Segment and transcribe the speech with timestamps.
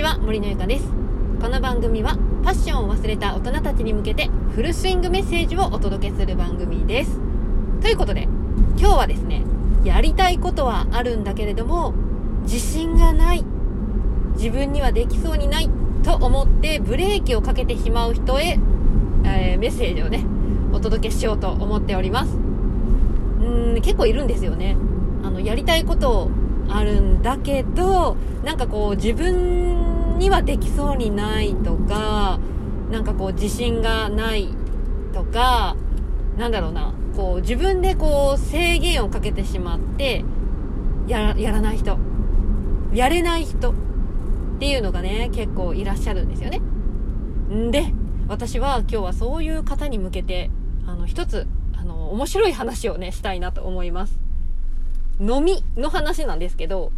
[0.00, 0.88] ちは森のゆかです。
[1.42, 7.20] この番組はパッションを忘れた大人たちに向けてフルスイングメッセージをお届けする番組です。
[7.82, 8.22] ということで
[8.78, 9.44] 今日はですね
[9.84, 11.92] やりたいことはあるんだけれども
[12.44, 13.44] 自信がない
[14.38, 15.68] 自分にはできそうにない
[16.02, 18.58] と思ってブレーキをかけてしまう人へ、
[19.26, 20.24] えー、メッセージをね
[20.72, 22.38] お届けしようと思っております。
[23.42, 24.78] うん結構いるんですよね。
[25.22, 26.30] あのやりたいこと
[26.70, 29.69] あるんだけどなんかこう自分
[30.20, 32.38] にはできそうにないとか
[32.90, 34.48] なんかこう自信がない
[35.12, 35.76] とか
[36.36, 40.24] なんだろうなこう自分でこう制限をかけてしまって
[41.08, 41.98] やらない人
[42.92, 43.74] やれない人っ
[44.60, 46.60] ていうのがね結構いらっしゃるんですよね。
[47.52, 47.92] んで
[48.28, 50.50] 私は今日はそういう方に向けて
[50.86, 54.18] あの一つあの面白い話をねしたいなと思います。
[55.20, 56.92] 飲みの話なんですけど、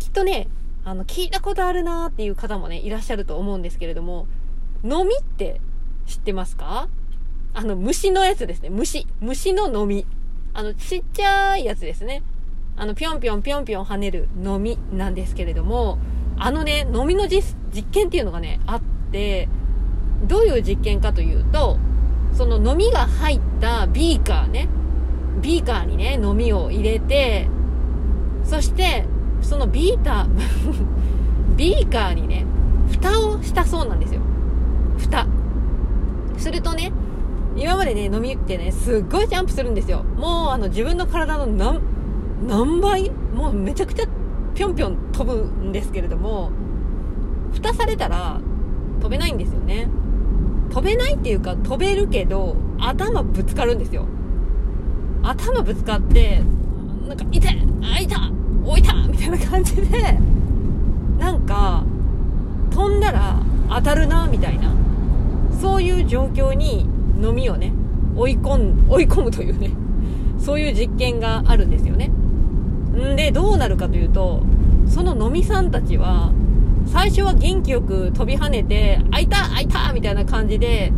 [0.00, 0.48] きっとね、
[0.84, 4.26] あの、聞いたことあるなーっていう方もね、いらっしゃると思うんですけれども、
[4.82, 5.60] 飲みって
[6.06, 6.88] 知ってますか？
[7.52, 8.70] あの、虫のやつですね。
[8.70, 9.06] 虫。
[9.20, 10.06] 虫の飲み。
[10.54, 12.22] あの、ちっちゃいやつですね。
[12.76, 15.98] あの、ぴょんぴょんぴょんぴょん跳ねる飲みなんですけれども、
[16.38, 17.44] あのね、飲みの実
[17.92, 19.48] 験っていうのがね、あって、
[20.26, 21.78] どういう実験かというと、
[22.32, 24.68] その飲みが入ったビーカーね、
[25.42, 27.48] ビーカーにね、飲みを入れて、
[28.44, 29.04] そして
[29.42, 30.28] そのビーター
[31.56, 32.46] ビーカーにね
[32.90, 34.20] 蓋をしたそうなんですよ。
[34.98, 35.26] 蓋。
[36.36, 36.92] するとね
[37.56, 40.02] 今までね飲みってねすっごいジャンプするんですよ。
[40.16, 41.80] もうあの自分の体の何
[42.46, 44.06] 何倍もうめちゃくちゃ
[44.54, 46.50] ぴょんぴょん飛ぶんですけれども
[47.52, 48.40] 蓋されたら
[49.00, 49.88] 飛べないんですよね。
[50.70, 54.06] 飛べないっていうか飛べるけど頭ぶつかるんですよ。
[55.22, 56.42] 頭ぶつかって
[57.06, 58.06] なんか痛、いてあ、い
[58.70, 58.94] 置いた！
[58.94, 60.18] みたいな感じで、
[61.18, 61.84] なんか、
[62.70, 63.36] 飛んだら
[63.68, 64.72] 当たるな、みたいな、
[65.60, 66.88] そういう状況に
[67.22, 67.72] 飲みをね、
[68.16, 69.70] 追い込ん、追い込むというね、
[70.38, 72.08] そういう実験があるんですよね。
[72.08, 74.42] んで、どうなるかというと、
[74.86, 76.32] その飲みさんたちは、
[76.86, 79.92] 最初は元気よく飛び跳ねて、開いた開いた！
[79.92, 80.92] みたいな感じで、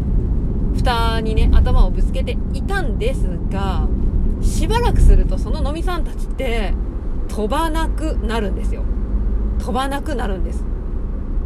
[0.77, 3.88] 蓋にね、頭をぶつけていたんですが、
[4.43, 6.72] しばらくするとその飲みさんたちって
[7.32, 8.84] 飛ばなくなるんですよ。
[9.59, 10.62] 飛ばなくなるんです。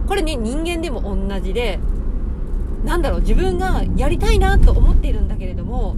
[0.09, 1.79] これね人間でも同じで
[2.85, 5.95] なんだろう自分がやりたいなと思っているんだけれども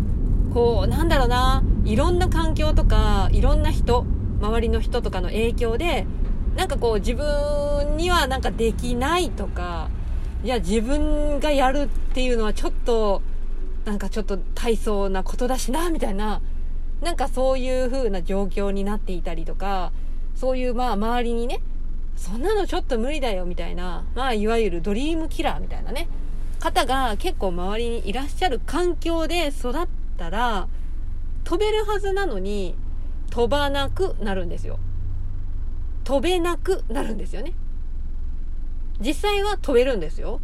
[0.53, 4.04] こうなんだろうないろんな環境とかいろんな人
[4.43, 6.06] 周りの人とかの影響で
[6.55, 9.88] なんかこう自分にはなんかできないとか
[10.44, 13.22] いや自分がやるっていうのはちょっと
[13.87, 16.43] なんかちょっと大層なことだしなみたいな
[17.01, 19.93] なんかそういう風な状況になっていたりとか、
[20.35, 21.61] そういうまあ周りにね、
[22.17, 26.09] そんなのちょっと無理だよみたいな、まあいわゆるドリームキラーみたいなね、
[26.59, 29.87] 方が結構周りにいらっしゃる環境で育っ
[30.17, 30.69] たら、
[31.45, 32.75] 飛べるはずなのに、
[33.31, 34.79] 飛ばなくなるんですよ。
[36.05, 37.53] 飛べなくなるんですよね。
[39.01, 40.41] 実際は飛べるんですよ。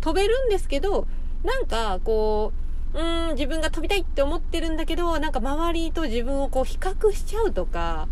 [0.00, 1.08] 飛べるんですけど、
[1.42, 2.65] なんかこう、
[2.96, 8.08] うーん、自分が飛びたいって思ってるんだけど、なんか周りと自分をこう比較しちゃうとか、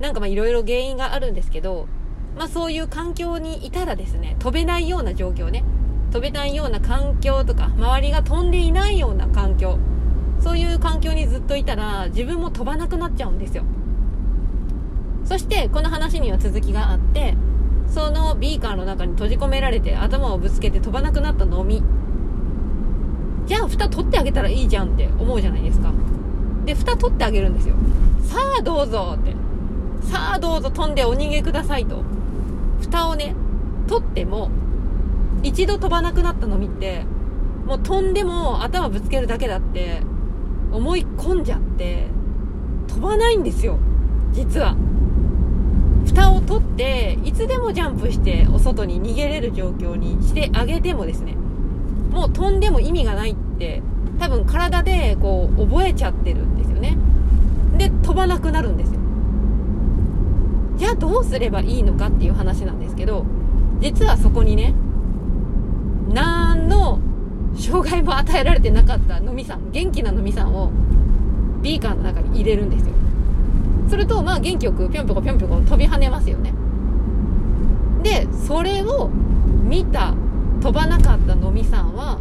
[0.00, 1.86] なんかまあいろいろ原因があるんですけど、
[2.34, 5.62] まあそういう環境にいたらですね、飛べないような状況ね、
[6.10, 9.78] 飛べないような環境とか、周りが飛んでいないような環境、
[10.40, 13.64] そういう環境にずっといたら、自分も飛ばなくなっちゃうんですよ。
[15.26, 17.36] そして、この話には続きがあって、
[17.88, 21.82] そのビーカーの中に閉じ込められて頭をぶつけて飛ばなくなったのみ。
[23.48, 25.90] じゃあ蓋取ってあげたらいいじゃんって思うじゃないですか。
[26.66, 27.76] で、蓋取ってあげるんですよ。
[28.22, 29.34] さあどうぞって。
[30.02, 32.02] さあどうぞ飛んでお逃げくださいと。
[32.82, 33.34] 蓋をね、
[33.86, 34.50] 取っても、
[35.42, 37.06] 一度飛ばなくなったの見て、
[37.64, 40.02] もう飛んでも頭ぶつけるだけだって
[40.70, 42.06] 思い込んじゃって、
[42.86, 43.78] 飛ばないんですよ。
[44.32, 44.76] 実は。
[46.04, 51.34] 蓋を取って、いつでもジャンプしてお外に逃げれる状況にしてあげてもですね、
[52.10, 53.82] もう飛んでも意味がないって
[54.18, 56.96] 多分体でこう覚えちゃってるんですよね。
[57.76, 59.00] で飛ばなくなるんですよ。
[60.76, 63.24] じゃあどうすればいいのかっていう話なんですけど
[63.80, 64.74] 実はそこにね
[66.12, 67.00] 何の
[67.56, 70.70] 障害も与えられてなかったのみさん元気なのみさんを
[71.62, 72.94] ビーカーの中に入れるんですよ。
[73.88, 76.52] するとまあ元気よくぴょんぴょこぴょんぴょこ飛び跳ねますよね。
[78.02, 80.14] でそれを見た
[80.60, 82.18] 飛ばなかったのみさんは、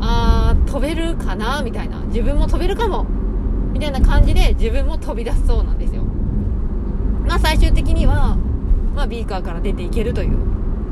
[0.00, 1.62] あー、飛べるかな？
[1.62, 2.00] みたいな。
[2.06, 3.06] 自分も飛べるかも。
[3.72, 6.02] みたいな感じで自分も飛び出すそうなんですよ。
[7.26, 8.36] まあ最終的には、
[8.94, 10.38] まあビーカーから出ていけるという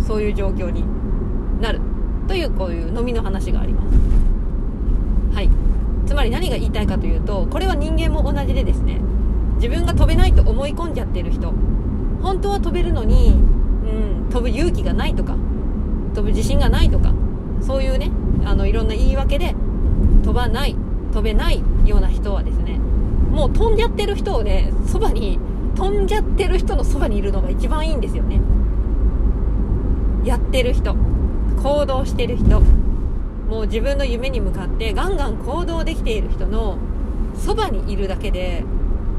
[0.01, 0.85] そういう状況に
[1.61, 1.81] なる。
[2.29, 3.97] というこういう飲みの話があります。
[5.35, 5.51] はい。
[6.07, 9.01] つまり何が言いたいかというとこれは人間も同じでですね
[9.57, 11.53] 自分が飛べないと思い込んじゃってる人
[12.23, 15.37] 本当は飛べるのに、うん、飛ぶ勇気がないとか
[16.17, 17.13] 飛ぶ自信がないとか
[17.61, 18.11] そういうね
[18.47, 19.55] あのいろんな言い訳で
[20.25, 20.75] 飛ばない
[21.13, 22.79] 飛べないような人はですね
[23.31, 25.39] もう飛んじゃってる人をねそばに
[25.77, 28.41] 飛んじゃってる人のそばにいるのが一番いいんですよね。
[30.25, 30.97] やってる人
[31.63, 36.79] 行動してる人もう自分の夢に向かってガンガン行動できている人の
[37.37, 38.65] そばにいるだけで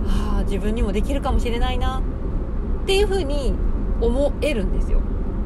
[0.08, 2.02] ああ自分にもできるかもしれないな
[2.84, 3.54] っていう風に
[4.02, 5.00] 思えるんですよ、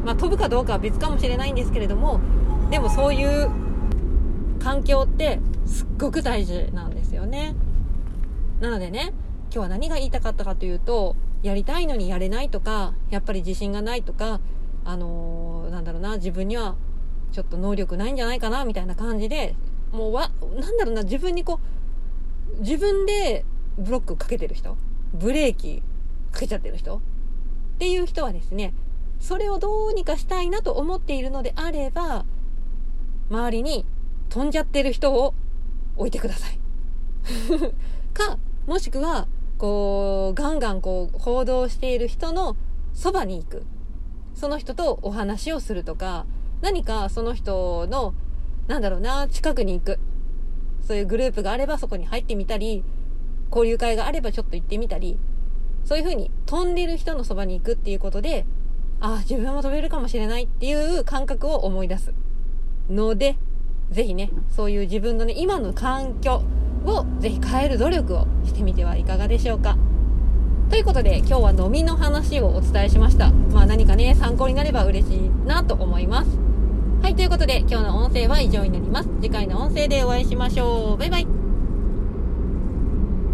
[0.06, 2.20] まあ、飛ぶかどうかは別かもしれないんですけれども
[2.70, 3.50] でもそういう
[4.60, 7.56] 環境ってすっごく大事なんですよね。
[8.60, 9.14] なのでね
[9.46, 14.40] 今日は何が言いたかったかというとやりたいのにやれないとかやっぱり自信がないとか
[14.86, 16.76] あのー、なんだろうな自分には
[17.32, 19.56] ちょっと能力ないんじゃないかなみたいな感じで
[19.92, 21.60] もうわなんだろうな自分にこ
[22.58, 23.46] う自分で
[23.78, 24.78] ブロックかけてる人
[25.14, 25.82] ブレーキ
[26.32, 27.02] かけちゃってる人っ
[27.80, 28.74] ていう人はですね
[29.22, 32.26] それをどうにかしたいなと思っているのであれば
[33.30, 33.86] 周りに
[34.30, 35.36] 飛んじゃってる人を
[35.96, 36.60] 置いてください。
[38.14, 39.28] かもしくは
[39.58, 42.58] こうガンガンこう行動している人の
[42.94, 43.64] そばに行く。
[44.34, 46.26] その人とお話をするとか
[46.62, 48.14] 何かその人の
[48.68, 50.00] なんだろうな近くに行く。
[50.82, 52.84] そういうグループがあればそこに入ってみたり
[53.52, 55.20] 交流会があればちょっと行ってみたり。
[55.86, 58.46] そういうふうに飛んでる人のそばに行くっていうことで
[59.02, 62.14] あ自分も飛べるかもしれないっていう感覚を思い出す
[62.90, 63.36] ので
[63.90, 66.44] ぜひねそういう自分のね今の環境
[66.86, 69.78] をぜひ変える努力をしてみてはいかがでしょうか。
[70.70, 73.32] ということで今日は飲みの話をお伝えしました。
[73.32, 76.30] まあ何かね参考になれば嬉しいなと思います。
[77.02, 79.10] はいということで今日の音声は以上になります。
[79.22, 80.98] 次回の音声でお会いしましょう。
[80.98, 81.41] バイバイ。